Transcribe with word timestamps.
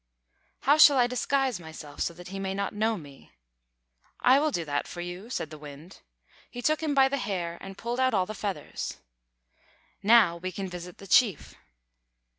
"How 0.61 0.77
shall 0.79 0.97
I 0.97 1.05
disguise 1.05 1.59
myself 1.59 1.99
so 1.99 2.11
that 2.15 2.29
he 2.29 2.39
may 2.39 2.55
not 2.55 2.73
know 2.73 2.97
me?" 2.97 3.33
"I 4.19 4.39
will 4.39 4.49
do 4.49 4.65
that 4.65 4.87
for 4.87 4.99
you," 4.99 5.29
said 5.29 5.51
the 5.51 5.59
Wind. 5.59 6.01
He 6.49 6.63
took 6.63 6.81
him 6.81 6.95
by 6.95 7.07
the 7.07 7.17
hair, 7.17 7.59
and 7.61 7.77
pulled 7.77 7.99
out 7.99 8.15
all 8.15 8.25
the 8.25 8.33
feathers. 8.33 8.97
"Now 10.01 10.37
we 10.37 10.51
can 10.51 10.67
visit 10.67 10.97
the 10.97 11.05
chief." 11.05 11.53